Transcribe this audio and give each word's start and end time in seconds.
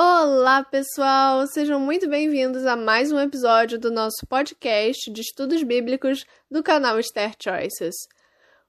Olá, 0.00 0.62
pessoal! 0.62 1.44
Sejam 1.48 1.80
muito 1.80 2.08
bem-vindos 2.08 2.64
a 2.64 2.76
mais 2.76 3.10
um 3.10 3.18
episódio 3.18 3.80
do 3.80 3.90
nosso 3.90 4.24
podcast 4.28 5.10
de 5.10 5.22
estudos 5.22 5.64
bíblicos 5.64 6.24
do 6.48 6.62
canal 6.62 7.00
Esther 7.00 7.32
Choices. 7.36 7.96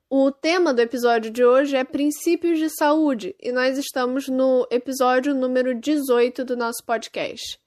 O 0.09 0.31
tema 0.31 0.73
do 0.73 0.81
episódio 0.81 1.29
de 1.29 1.45
hoje 1.45 1.77
é 1.77 1.83
princípios 1.83 2.57
de 2.57 2.67
saúde 2.71 3.35
e 3.39 3.51
nós 3.51 3.77
estamos 3.77 4.27
no 4.27 4.67
episódio 4.71 5.35
número 5.35 5.75
18 5.75 6.43
do 6.43 6.57
nosso 6.57 6.83
podcast. 6.83 7.59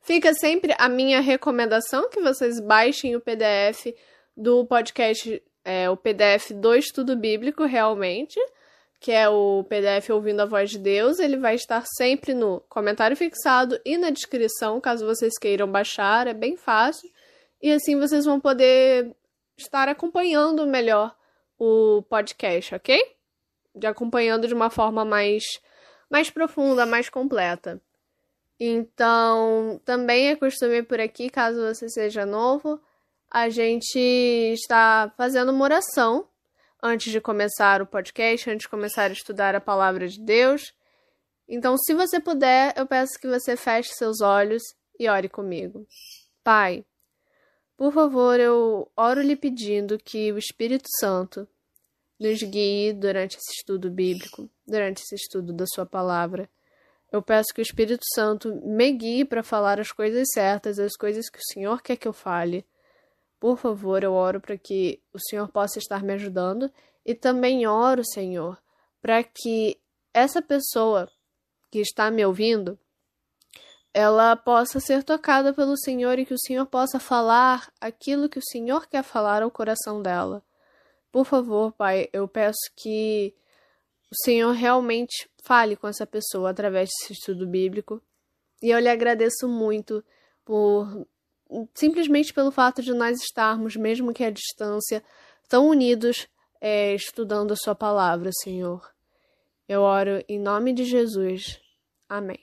Fica 0.00 0.32
sempre 0.32 0.72
a 0.78 0.88
minha 0.88 1.20
recomendação 1.20 2.08
que 2.08 2.20
vocês 2.20 2.60
baixem 2.60 3.16
o 3.16 3.20
PDF 3.20 3.92
do 4.36 4.64
podcast, 4.66 5.42
é, 5.64 5.90
o 5.90 5.96
PDF 5.96 6.52
do 6.52 6.72
estudo 6.72 7.16
bíblico, 7.16 7.64
realmente 7.64 8.38
que 9.04 9.12
é 9.12 9.28
o 9.28 9.62
PDF 9.68 10.08
Ouvindo 10.08 10.40
a 10.40 10.46
Voz 10.46 10.70
de 10.70 10.78
Deus, 10.78 11.18
ele 11.18 11.36
vai 11.36 11.56
estar 11.56 11.84
sempre 11.98 12.32
no 12.32 12.60
comentário 12.70 13.14
fixado 13.14 13.78
e 13.84 13.98
na 13.98 14.08
descrição, 14.08 14.80
caso 14.80 15.04
vocês 15.04 15.34
queiram 15.38 15.70
baixar, 15.70 16.26
é 16.26 16.32
bem 16.32 16.56
fácil. 16.56 17.10
E 17.60 17.70
assim 17.70 18.00
vocês 18.00 18.24
vão 18.24 18.40
poder 18.40 19.14
estar 19.58 19.90
acompanhando 19.90 20.66
melhor 20.66 21.14
o 21.58 22.02
podcast, 22.08 22.76
ok? 22.76 22.98
De 23.74 23.86
acompanhando 23.86 24.48
de 24.48 24.54
uma 24.54 24.70
forma 24.70 25.04
mais, 25.04 25.42
mais 26.08 26.30
profunda, 26.30 26.86
mais 26.86 27.10
completa. 27.10 27.78
Então, 28.58 29.82
também 29.84 30.28
é 30.28 30.36
costume 30.36 30.82
por 30.82 30.98
aqui, 30.98 31.28
caso 31.28 31.60
você 31.60 31.90
seja 31.90 32.24
novo, 32.24 32.80
a 33.30 33.50
gente 33.50 33.98
está 33.98 35.12
fazendo 35.14 35.52
uma 35.52 35.64
oração 35.64 36.26
antes 36.86 37.10
de 37.10 37.18
começar 37.18 37.80
o 37.80 37.86
podcast, 37.86 38.50
antes 38.50 38.64
de 38.64 38.68
começar 38.68 39.10
a 39.10 39.14
estudar 39.14 39.54
a 39.54 39.60
palavra 39.60 40.06
de 40.06 40.20
Deus. 40.20 40.74
Então, 41.48 41.78
se 41.78 41.94
você 41.94 42.20
puder, 42.20 42.74
eu 42.76 42.86
peço 42.86 43.18
que 43.18 43.26
você 43.26 43.56
feche 43.56 43.94
seus 43.94 44.20
olhos 44.20 44.62
e 45.00 45.08
ore 45.08 45.30
comigo. 45.30 45.86
Pai, 46.42 46.84
por 47.74 47.90
favor, 47.90 48.38
eu 48.38 48.92
oro 48.94 49.22
lhe 49.22 49.34
pedindo 49.34 49.98
que 49.98 50.30
o 50.30 50.36
Espírito 50.36 50.86
Santo 51.00 51.48
nos 52.20 52.42
guie 52.42 52.92
durante 52.92 53.38
esse 53.38 53.60
estudo 53.60 53.90
bíblico, 53.90 54.50
durante 54.66 55.02
esse 55.02 55.14
estudo 55.14 55.54
da 55.54 55.64
Sua 55.66 55.86
palavra. 55.86 56.50
Eu 57.10 57.22
peço 57.22 57.54
que 57.54 57.62
o 57.62 57.62
Espírito 57.62 58.04
Santo 58.14 58.54
me 58.56 58.92
guie 58.92 59.24
para 59.24 59.42
falar 59.42 59.80
as 59.80 59.90
coisas 59.90 60.28
certas, 60.34 60.78
as 60.78 60.92
coisas 60.92 61.30
que 61.30 61.38
o 61.38 61.52
Senhor 61.52 61.80
quer 61.80 61.96
que 61.96 62.06
eu 62.06 62.12
fale. 62.12 62.66
Por 63.44 63.58
favor, 63.58 64.02
eu 64.02 64.14
oro 64.14 64.40
para 64.40 64.56
que 64.56 65.02
o 65.12 65.18
Senhor 65.18 65.46
possa 65.48 65.78
estar 65.78 66.02
me 66.02 66.14
ajudando 66.14 66.72
e 67.04 67.14
também 67.14 67.66
oro, 67.66 68.02
Senhor, 68.02 68.58
para 69.02 69.22
que 69.22 69.78
essa 70.14 70.40
pessoa 70.40 71.10
que 71.70 71.78
está 71.78 72.10
me 72.10 72.24
ouvindo 72.24 72.78
ela 73.92 74.34
possa 74.34 74.80
ser 74.80 75.04
tocada 75.04 75.52
pelo 75.52 75.76
Senhor 75.76 76.18
e 76.18 76.24
que 76.24 76.32
o 76.32 76.38
Senhor 76.38 76.64
possa 76.64 76.98
falar 76.98 77.70
aquilo 77.78 78.30
que 78.30 78.38
o 78.38 78.48
Senhor 78.50 78.88
quer 78.88 79.02
falar 79.02 79.42
ao 79.42 79.50
coração 79.50 80.00
dela. 80.00 80.42
Por 81.12 81.26
favor, 81.26 81.70
Pai, 81.72 82.08
eu 82.14 82.26
peço 82.26 82.72
que 82.74 83.34
o 84.10 84.24
Senhor 84.24 84.52
realmente 84.52 85.28
fale 85.42 85.76
com 85.76 85.86
essa 85.86 86.06
pessoa 86.06 86.48
através 86.48 86.88
desse 86.88 87.12
estudo 87.12 87.46
bíblico. 87.46 88.00
E 88.62 88.70
eu 88.70 88.78
lhe 88.78 88.88
agradeço 88.88 89.46
muito 89.46 90.02
por 90.46 91.06
simplesmente 91.74 92.32
pelo 92.32 92.50
fato 92.50 92.82
de 92.82 92.92
nós 92.92 93.20
estarmos, 93.20 93.76
mesmo 93.76 94.12
que 94.12 94.24
à 94.24 94.30
distância, 94.30 95.02
tão 95.48 95.68
unidos 95.68 96.28
é, 96.60 96.94
estudando 96.94 97.52
a 97.52 97.56
Sua 97.56 97.74
palavra, 97.74 98.30
Senhor. 98.42 98.90
Eu 99.68 99.82
oro 99.82 100.22
em 100.28 100.38
nome 100.38 100.72
de 100.72 100.84
Jesus. 100.84 101.60
Amém. 102.08 102.38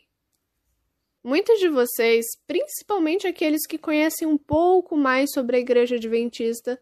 Muitos 1.23 1.59
de 1.59 1.69
vocês, 1.69 2.25
principalmente 2.47 3.27
aqueles 3.27 3.67
que 3.67 3.77
conhecem 3.77 4.27
um 4.27 4.38
pouco 4.38 4.97
mais 4.97 5.31
sobre 5.31 5.58
a 5.58 5.59
Igreja 5.59 5.95
Adventista, 5.95 6.81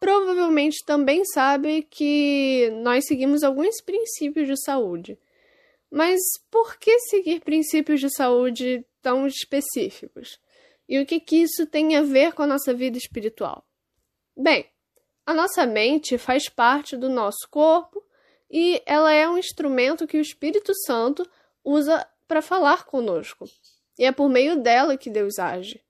provavelmente 0.00 0.84
também 0.84 1.24
sabem 1.24 1.82
que 1.82 2.68
nós 2.82 3.06
seguimos 3.06 3.44
alguns 3.44 3.80
princípios 3.82 4.48
de 4.48 4.60
saúde. 4.64 5.16
Mas 5.88 6.20
por 6.50 6.78
que 6.78 6.98
seguir 7.00 7.40
princípios 7.40 8.00
de 8.00 8.10
saúde 8.10 8.84
tão 9.00 9.24
específicos? 9.26 10.38
E 10.88 11.00
o 11.00 11.06
que, 11.06 11.18
que 11.18 11.36
isso 11.36 11.66
tem 11.66 11.96
a 11.96 12.02
ver 12.02 12.32
com 12.32 12.42
a 12.42 12.46
nossa 12.46 12.72
vida 12.72 12.96
espiritual? 12.96 13.66
Bem, 14.36 14.66
a 15.24 15.34
nossa 15.34 15.66
mente 15.66 16.16
faz 16.18 16.48
parte 16.48 16.96
do 16.96 17.08
nosso 17.08 17.48
corpo 17.50 18.02
e 18.50 18.80
ela 18.86 19.12
é 19.12 19.28
um 19.28 19.38
instrumento 19.38 20.06
que 20.06 20.16
o 20.16 20.20
Espírito 20.20 20.72
Santo 20.84 21.28
usa 21.64 22.06
para 22.28 22.40
falar 22.40 22.84
conosco. 22.84 23.44
E 23.98 24.04
é 24.04 24.12
por 24.12 24.28
meio 24.28 24.62
dela 24.62 24.96
que 24.96 25.10
Deus 25.10 25.38
age. 25.38 25.82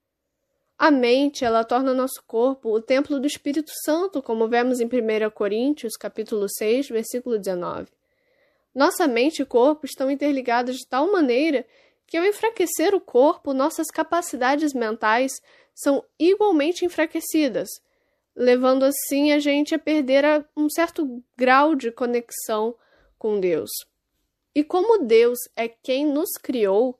A 0.79 0.91
mente, 0.91 1.45
ela 1.45 1.65
torna 1.65 1.95
nosso 1.95 2.23
corpo 2.27 2.71
o 2.71 2.83
templo 2.83 3.19
do 3.19 3.27
Espírito 3.27 3.71
Santo, 3.83 4.23
como 4.23 4.49
vemos 4.49 4.79
em 4.79 4.85
1 4.85 5.31
Coríntios, 5.31 5.97
capítulo 5.97 6.47
6, 6.49 6.89
versículo 6.89 7.39
19. 7.39 7.89
Nossa 8.75 9.09
mente 9.09 9.41
e 9.41 9.47
corpo 9.47 9.87
estão 9.87 10.11
interligados 10.11 10.77
de 10.77 10.87
tal 10.87 11.11
maneira 11.11 11.67
que, 12.07 12.17
ao 12.17 12.25
enfraquecer 12.25 12.95
o 12.95 13.01
corpo, 13.01 13.53
nossas 13.53 13.89
capacidades 13.89 14.73
mentais 14.73 15.33
são 15.75 16.05
igualmente 16.19 16.85
enfraquecidas, 16.85 17.69
levando 18.35 18.85
assim 18.85 19.33
a 19.33 19.39
gente 19.39 19.75
a 19.75 19.79
perder 19.79 20.47
um 20.57 20.69
certo 20.71 21.23
grau 21.37 21.75
de 21.75 21.91
conexão 21.91 22.75
com 23.19 23.41
Deus. 23.41 23.71
E 24.55 24.65
como 24.65 25.05
Deus 25.05 25.39
é 25.55 25.69
quem 25.69 26.07
nos 26.07 26.31
criou, 26.43 26.99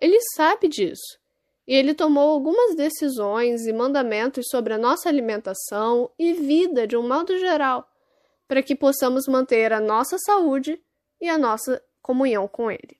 ele 0.00 0.18
sabe 0.34 0.68
disso. 0.68 1.18
E 1.66 1.74
ele 1.74 1.94
tomou 1.94 2.30
algumas 2.30 2.76
decisões 2.76 3.66
e 3.66 3.72
mandamentos 3.72 4.46
sobre 4.48 4.74
a 4.74 4.78
nossa 4.78 5.08
alimentação 5.08 6.10
e 6.18 6.32
vida 6.32 6.86
de 6.86 6.96
um 6.96 7.06
modo 7.06 7.38
geral, 7.38 7.88
para 8.46 8.62
que 8.62 8.74
possamos 8.74 9.26
manter 9.26 9.72
a 9.72 9.80
nossa 9.80 10.16
saúde 10.18 10.80
e 11.20 11.28
a 11.28 11.36
nossa 11.36 11.82
comunhão 12.00 12.46
com 12.46 12.70
ele. 12.70 12.96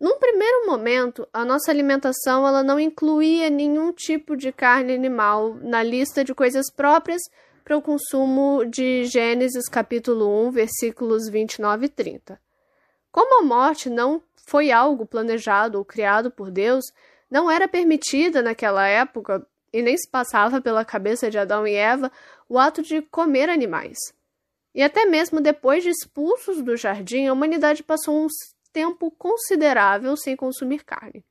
Num 0.00 0.18
primeiro 0.18 0.66
momento, 0.66 1.28
a 1.30 1.44
nossa 1.44 1.70
alimentação 1.70 2.48
ela 2.48 2.62
não 2.62 2.80
incluía 2.80 3.50
nenhum 3.50 3.92
tipo 3.92 4.34
de 4.34 4.50
carne 4.50 4.94
animal 4.94 5.56
na 5.56 5.82
lista 5.82 6.24
de 6.24 6.34
coisas 6.34 6.72
próprias 6.74 7.20
para 7.62 7.76
o 7.76 7.82
consumo 7.82 8.64
de 8.64 9.04
Gênesis 9.04 9.68
capítulo 9.68 10.46
1, 10.46 10.52
versículos 10.52 11.28
29 11.28 11.84
e 11.84 11.88
30. 11.90 12.40
Como 13.12 13.40
a 13.40 13.44
morte 13.44 13.90
não 13.90 14.22
foi 14.46 14.72
algo 14.72 15.04
planejado 15.04 15.76
ou 15.76 15.84
criado 15.84 16.30
por 16.30 16.50
Deus, 16.50 16.86
não 17.30 17.50
era 17.50 17.68
permitida 17.68 18.40
naquela 18.40 18.86
época 18.86 19.46
e 19.70 19.82
nem 19.82 19.98
se 19.98 20.08
passava 20.08 20.62
pela 20.62 20.82
cabeça 20.82 21.30
de 21.30 21.36
Adão 21.36 21.66
e 21.66 21.74
Eva 21.74 22.10
o 22.48 22.58
ato 22.58 22.80
de 22.80 23.02
comer 23.02 23.50
animais. 23.50 23.98
E 24.74 24.82
até 24.82 25.04
mesmo 25.04 25.42
depois 25.42 25.82
de 25.82 25.90
expulsos 25.90 26.62
do 26.62 26.74
jardim, 26.74 27.26
a 27.26 27.32
humanidade 27.34 27.82
passou 27.82 28.24
um 28.24 28.28
tempo 28.72 29.10
considerável 29.10 30.16
sem 30.16 30.36
consumir 30.36 30.84
carne. 30.84 31.24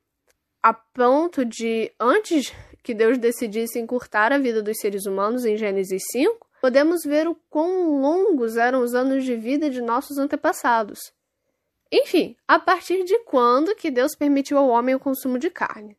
A 0.62 0.74
ponto 0.74 1.44
de, 1.44 1.90
antes 1.98 2.52
que 2.82 2.94
Deus 2.94 3.18
decidisse 3.18 3.78
encurtar 3.78 4.32
a 4.32 4.38
vida 4.38 4.62
dos 4.62 4.78
seres 4.78 5.06
humanos 5.06 5.44
em 5.44 5.56
Gênesis 5.56 6.02
5, 6.12 6.46
podemos 6.60 7.02
ver 7.04 7.26
o 7.26 7.34
quão 7.48 8.00
longos 8.00 8.56
eram 8.56 8.82
os 8.82 8.94
anos 8.94 9.24
de 9.24 9.36
vida 9.36 9.70
de 9.70 9.80
nossos 9.80 10.18
antepassados. 10.18 10.98
Enfim, 11.90 12.36
a 12.46 12.58
partir 12.58 13.04
de 13.04 13.18
quando 13.20 13.74
que 13.74 13.90
Deus 13.90 14.14
permitiu 14.14 14.58
ao 14.58 14.68
homem 14.68 14.94
o 14.94 15.00
consumo 15.00 15.38
de 15.38 15.50
carne? 15.50 15.96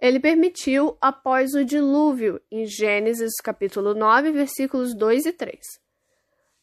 Ele 0.00 0.20
permitiu 0.20 0.96
após 1.00 1.54
o 1.54 1.64
dilúvio, 1.64 2.40
em 2.50 2.66
Gênesis 2.66 3.32
capítulo 3.42 3.94
9, 3.94 4.32
versículos 4.32 4.94
2 4.94 5.26
e 5.26 5.32
3. 5.32 5.58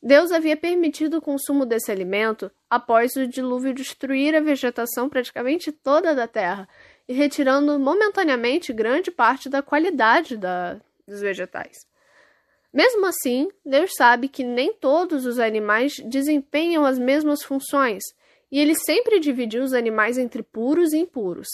Deus 0.01 0.31
havia 0.31 0.57
permitido 0.57 1.17
o 1.17 1.21
consumo 1.21 1.63
desse 1.63 1.91
alimento 1.91 2.51
após 2.67 3.15
o 3.15 3.27
dilúvio 3.27 3.73
destruir 3.73 4.33
a 4.33 4.39
vegetação 4.39 5.07
praticamente 5.07 5.71
toda 5.71 6.15
da 6.15 6.27
terra 6.27 6.67
e 7.07 7.13
retirando 7.13 7.77
momentaneamente 7.77 8.73
grande 8.73 9.11
parte 9.11 9.47
da 9.47 9.61
qualidade 9.61 10.35
da, 10.37 10.79
dos 11.07 11.21
vegetais. 11.21 11.77
Mesmo 12.73 13.05
assim, 13.05 13.49
Deus 13.63 13.91
sabe 13.95 14.27
que 14.27 14.43
nem 14.43 14.73
todos 14.73 15.25
os 15.25 15.37
animais 15.37 15.97
desempenham 16.05 16.85
as 16.85 16.97
mesmas 16.97 17.43
funções, 17.43 18.01
e 18.51 18.59
ele 18.59 18.75
sempre 18.75 19.19
dividiu 19.19 19.61
os 19.61 19.73
animais 19.73 20.17
entre 20.17 20.41
puros 20.41 20.93
e 20.93 20.97
impuros. 20.97 21.47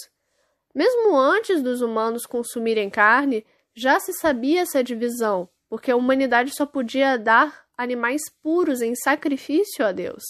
Mesmo 0.73 1.17
antes 1.17 1.61
dos 1.61 1.81
humanos 1.81 2.25
consumirem 2.25 2.89
carne, 2.89 3.45
já 3.73 3.99
se 3.99 4.13
sabia 4.13 4.61
essa 4.61 4.83
divisão, 4.83 5.49
porque 5.69 5.91
a 5.91 5.95
humanidade 5.95 6.55
só 6.55 6.65
podia 6.65 7.17
dar 7.17 7.66
animais 7.77 8.21
puros 8.41 8.81
em 8.81 8.95
sacrifício 8.95 9.85
a 9.85 9.91
Deus. 9.91 10.23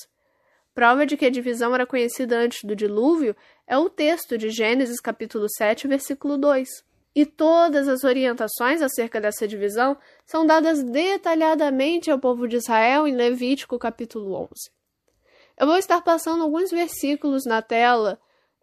Prova 0.74 1.06
de 1.06 1.16
que 1.16 1.26
a 1.26 1.30
divisão 1.30 1.74
era 1.74 1.88
conhecida 1.88 2.38
antes 2.38 2.64
do 2.64 2.76
dilúvio 2.76 3.36
é 3.66 3.78
o 3.78 3.90
texto 3.90 4.38
de 4.38 4.50
Gênesis 4.50 5.00
capítulo 5.00 5.48
7, 5.50 5.88
versículo 5.88 6.38
2. 6.38 6.68
E 7.16 7.26
todas 7.26 7.88
as 7.88 8.04
orientações 8.04 8.82
acerca 8.82 9.20
dessa 9.20 9.48
divisão 9.48 9.98
são 10.26 10.46
dadas 10.46 10.84
detalhadamente 10.84 12.12
ao 12.12 12.20
povo 12.20 12.48
de 12.48 12.58
Israel 12.58 13.08
em 13.08 13.16
Levítico 13.16 13.80
capítulo 13.80 14.36
11. 14.36 14.50
Eu 15.60 15.66
vou 15.66 15.78
estar 15.78 16.02
passando 16.04 16.44
alguns 16.44 16.70
versículos 16.70 17.46
na 17.46 17.62
tela 17.64 18.20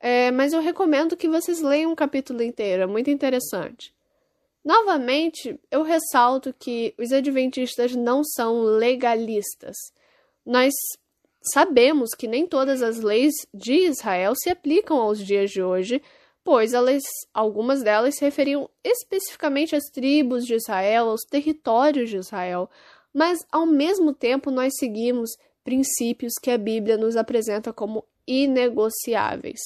é, 0.07 0.31
mas 0.31 0.53
eu 0.53 0.61
recomendo 0.61 1.17
que 1.17 1.27
vocês 1.27 1.63
leiam 1.63 1.93
um 1.93 1.95
capítulo 1.95 2.43
inteiro, 2.43 2.83
é 2.83 2.87
muito 2.87 3.09
interessante. 3.09 3.94
Novamente, 4.65 5.61
eu 5.71 5.83
ressalto 5.83 6.55
que 6.59 6.95
os 6.99 7.13
adventistas 7.13 7.95
não 7.95 8.25
são 8.25 8.63
legalistas. 8.63 9.77
Nós 10.45 10.73
sabemos 11.53 12.11
que 12.17 12.27
nem 12.27 12.47
todas 12.47 12.83
as 12.83 13.01
leis 13.01 13.35
de 13.53 13.75
Israel 13.75 14.33
se 14.35 14.49
aplicam 14.49 14.97
aos 14.97 15.19
dias 15.19 15.51
de 15.51 15.63
hoje, 15.63 16.01
pois 16.43 16.73
elas, 16.73 17.03
algumas 17.33 17.83
delas 17.83 18.17
se 18.17 18.25
referiam 18.25 18.69
especificamente 18.83 19.77
às 19.77 19.85
tribos 19.85 20.47
de 20.47 20.55
Israel, 20.55 21.11
aos 21.11 21.23
territórios 21.23 22.09
de 22.09 22.17
Israel, 22.17 22.71
mas 23.13 23.41
ao 23.53 23.67
mesmo 23.67 24.15
tempo 24.15 24.51
nós 24.51 24.73
seguimos 24.79 25.31
princípios 25.63 26.33
que 26.41 26.51
a 26.51 26.59
Bíblia 26.59 26.97
nos 26.97 27.17
apresenta 27.17 27.73
como 27.73 28.05
inegociáveis. 28.27 29.61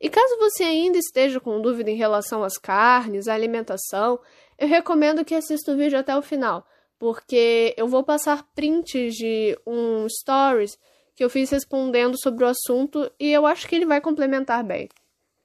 E 0.00 0.08
caso 0.08 0.38
você 0.38 0.64
ainda 0.64 0.96
esteja 0.96 1.38
com 1.38 1.60
dúvida 1.60 1.90
em 1.90 1.96
relação 1.96 2.42
às 2.42 2.56
carnes, 2.56 3.28
à 3.28 3.34
alimentação, 3.34 4.18
eu 4.58 4.66
recomendo 4.66 5.24
que 5.24 5.34
assista 5.34 5.72
o 5.72 5.76
vídeo 5.76 5.98
até 5.98 6.16
o 6.16 6.22
final, 6.22 6.66
porque 6.98 7.74
eu 7.76 7.86
vou 7.86 8.02
passar 8.02 8.48
prints 8.54 9.14
de 9.14 9.58
um 9.66 10.06
stories 10.08 10.78
que 11.14 11.22
eu 11.22 11.28
fiz 11.28 11.50
respondendo 11.50 12.18
sobre 12.18 12.44
o 12.44 12.48
assunto 12.48 13.10
e 13.20 13.30
eu 13.30 13.44
acho 13.44 13.68
que 13.68 13.74
ele 13.74 13.84
vai 13.84 14.00
complementar 14.00 14.64
bem. 14.64 14.88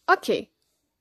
Ok. 0.10 0.50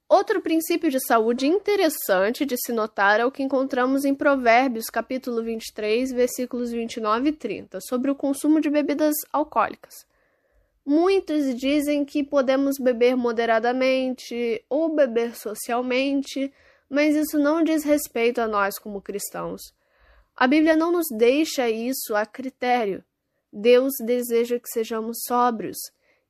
Outro 0.08 0.40
princípio 0.40 0.90
de 0.90 0.98
saúde 1.00 1.46
interessante 1.46 2.44
de 2.44 2.56
se 2.56 2.72
notar 2.72 3.20
é 3.20 3.24
o 3.24 3.30
que 3.30 3.42
encontramos 3.42 4.04
em 4.04 4.14
Provérbios, 4.14 4.86
capítulo 4.86 5.42
23, 5.42 6.12
versículos 6.12 6.72
29 6.72 7.28
e 7.28 7.32
30, 7.32 7.78
sobre 7.88 8.10
o 8.10 8.14
consumo 8.14 8.60
de 8.60 8.68
bebidas 8.68 9.14
alcoólicas. 9.32 10.04
Muitos 10.84 11.54
dizem 11.54 12.04
que 12.04 12.22
podemos 12.22 12.76
beber 12.78 13.16
moderadamente 13.16 14.62
ou 14.68 14.94
beber 14.94 15.34
socialmente, 15.34 16.52
mas 16.90 17.16
isso 17.16 17.38
não 17.38 17.64
diz 17.64 17.84
respeito 17.84 18.40
a 18.40 18.46
nós 18.46 18.78
como 18.78 19.00
cristãos. 19.00 19.62
A 20.36 20.46
Bíblia 20.46 20.76
não 20.76 20.92
nos 20.92 21.06
deixa 21.10 21.70
isso 21.70 22.14
a 22.14 22.26
critério. 22.26 23.02
Deus 23.52 23.92
deseja 24.04 24.58
que 24.58 24.68
sejamos 24.68 25.18
sóbrios. 25.26 25.76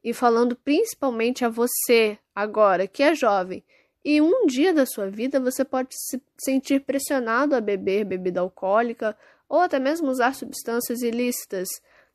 E 0.05 0.13
falando 0.13 0.55
principalmente 0.55 1.45
a 1.45 1.49
você, 1.49 2.19
agora 2.35 2.87
que 2.87 3.03
é 3.03 3.15
jovem, 3.15 3.65
e 4.05 4.21
um 4.21 4.47
dia 4.47 4.75
da 4.75 4.85
sua 4.85 5.09
vida 5.09 5.41
você 5.41 5.65
pode 5.65 5.89
se 5.93 6.23
sentir 6.39 6.81
pressionado 6.81 7.57
a 7.57 7.61
beber 7.61 8.05
bebida 8.05 8.41
alcoólica 8.41 9.17
ou 9.49 9.61
até 9.61 9.79
mesmo 9.79 10.11
usar 10.11 10.35
substâncias 10.35 11.01
ilícitas 11.01 11.67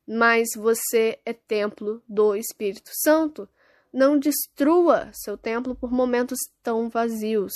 mas 0.10 0.48
você 0.56 1.20
é 1.24 1.34
templo 1.34 2.02
do 2.10 2.36
Espírito 2.36 2.90
Santo. 3.04 3.48
Não 3.94 4.18
destrua 4.18 5.12
seu 5.14 5.38
templo 5.38 5.76
por 5.76 5.92
momentos 5.92 6.40
tão 6.64 6.90
vazios. 6.90 7.54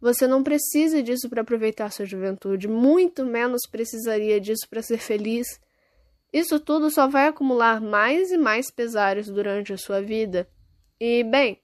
Você 0.00 0.28
não 0.28 0.44
precisa 0.44 1.02
disso 1.02 1.28
para 1.28 1.42
aproveitar 1.42 1.90
sua 1.90 2.06
juventude, 2.06 2.68
muito 2.68 3.26
menos 3.26 3.62
precisaria 3.68 4.40
disso 4.40 4.68
para 4.70 4.80
ser 4.80 4.98
feliz. 4.98 5.60
Isso 6.32 6.60
tudo 6.60 6.88
só 6.88 7.08
vai 7.08 7.26
acumular 7.26 7.80
mais 7.80 8.30
e 8.30 8.38
mais 8.38 8.70
pesares 8.70 9.26
durante 9.26 9.72
a 9.72 9.76
sua 9.78 10.00
vida. 10.00 10.48
E, 11.00 11.24
bem, 11.24 11.60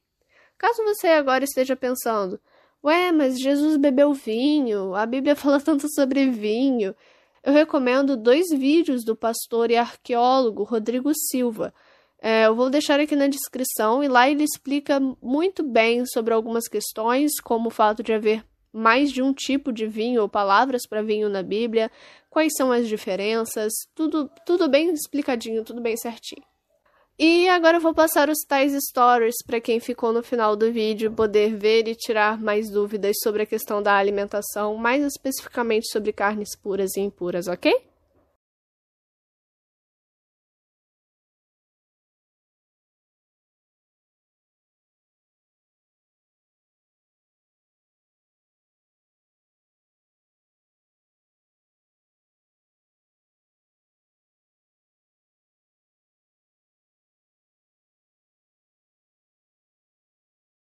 caso 0.56 0.82
você 0.82 1.06
agora 1.08 1.44
esteja 1.44 1.76
pensando, 1.76 2.40
ué, 2.82 3.12
mas 3.12 3.38
Jesus 3.38 3.76
bebeu 3.76 4.12
vinho, 4.12 4.96
a 4.96 5.06
Bíblia 5.06 5.34
fala 5.36 5.60
tanto 5.60 5.86
sobre 5.94 6.28
vinho, 6.28 6.92
eu 7.42 7.52
recomendo 7.52 8.16
dois 8.16 8.46
vídeos 8.50 9.04
do 9.04 9.16
pastor 9.16 9.70
e 9.70 9.76
arqueólogo 9.76 10.64
Rodrigo 10.64 11.10
Silva. 11.14 11.72
É, 12.20 12.46
eu 12.46 12.54
vou 12.54 12.68
deixar 12.68 12.98
aqui 12.98 13.14
na 13.14 13.28
descrição 13.28 14.02
e 14.02 14.08
lá 14.08 14.28
ele 14.28 14.42
explica 14.42 14.98
muito 15.22 15.62
bem 15.62 16.04
sobre 16.06 16.34
algumas 16.34 16.66
questões, 16.66 17.40
como 17.40 17.68
o 17.68 17.72
fato 17.72 18.02
de 18.02 18.12
haver 18.12 18.44
mais 18.72 19.10
de 19.10 19.22
um 19.22 19.32
tipo 19.32 19.72
de 19.72 19.86
vinho 19.86 20.22
ou 20.22 20.28
palavras 20.28 20.86
para 20.86 21.02
vinho 21.02 21.28
na 21.28 21.42
Bíblia, 21.42 21.90
quais 22.28 22.52
são 22.56 22.70
as 22.70 22.86
diferenças, 22.86 23.72
tudo, 23.94 24.30
tudo 24.44 24.68
bem 24.68 24.90
explicadinho, 24.90 25.64
tudo 25.64 25.80
bem 25.80 25.96
certinho. 25.96 26.44
E 27.20 27.48
agora 27.48 27.78
eu 27.78 27.80
vou 27.80 27.92
passar 27.92 28.30
os 28.30 28.38
tais 28.46 28.72
stories 28.88 29.34
para 29.44 29.60
quem 29.60 29.80
ficou 29.80 30.12
no 30.12 30.22
final 30.22 30.54
do 30.54 30.72
vídeo 30.72 31.10
poder 31.10 31.56
ver 31.56 31.88
e 31.88 31.94
tirar 31.96 32.40
mais 32.40 32.70
dúvidas 32.70 33.16
sobre 33.20 33.42
a 33.42 33.46
questão 33.46 33.82
da 33.82 33.96
alimentação, 33.96 34.76
mais 34.76 35.02
especificamente 35.02 35.90
sobre 35.90 36.12
carnes 36.12 36.54
puras 36.54 36.96
e 36.96 37.00
impuras, 37.00 37.48
ok? 37.48 37.87